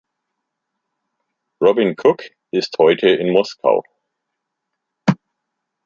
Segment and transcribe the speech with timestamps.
[1.61, 3.83] Robin Cook ist heute in Moskau.